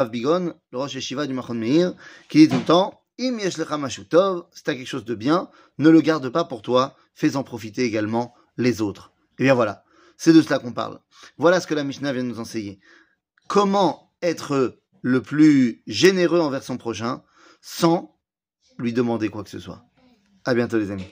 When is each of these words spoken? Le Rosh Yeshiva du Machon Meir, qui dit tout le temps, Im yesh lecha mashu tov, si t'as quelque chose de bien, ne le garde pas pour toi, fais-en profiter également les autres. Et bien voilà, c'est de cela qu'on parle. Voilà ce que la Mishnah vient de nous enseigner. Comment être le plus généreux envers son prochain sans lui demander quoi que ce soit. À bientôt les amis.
Le 0.00 0.54
Rosh 0.78 0.94
Yeshiva 0.94 1.26
du 1.26 1.34
Machon 1.34 1.54
Meir, 1.54 1.94
qui 2.28 2.38
dit 2.38 2.48
tout 2.48 2.60
le 2.60 2.64
temps, 2.64 3.02
Im 3.18 3.38
yesh 3.38 3.58
lecha 3.58 3.76
mashu 3.76 4.06
tov, 4.06 4.46
si 4.50 4.62
t'as 4.62 4.74
quelque 4.74 4.86
chose 4.86 5.04
de 5.04 5.14
bien, 5.14 5.50
ne 5.78 5.90
le 5.90 6.00
garde 6.00 6.30
pas 6.30 6.44
pour 6.44 6.62
toi, 6.62 6.96
fais-en 7.14 7.42
profiter 7.42 7.84
également 7.84 8.34
les 8.56 8.80
autres. 8.80 9.12
Et 9.38 9.42
bien 9.42 9.54
voilà, 9.54 9.84
c'est 10.16 10.32
de 10.32 10.40
cela 10.40 10.58
qu'on 10.58 10.72
parle. 10.72 11.00
Voilà 11.36 11.60
ce 11.60 11.66
que 11.66 11.74
la 11.74 11.84
Mishnah 11.84 12.14
vient 12.14 12.22
de 12.22 12.28
nous 12.28 12.40
enseigner. 12.40 12.80
Comment 13.46 14.10
être 14.22 14.78
le 15.02 15.22
plus 15.22 15.82
généreux 15.86 16.40
envers 16.40 16.62
son 16.62 16.78
prochain 16.78 17.22
sans 17.60 18.18
lui 18.78 18.94
demander 18.94 19.28
quoi 19.28 19.44
que 19.44 19.50
ce 19.50 19.58
soit. 19.58 19.84
À 20.44 20.54
bientôt 20.54 20.78
les 20.78 20.90
amis. 20.90 21.06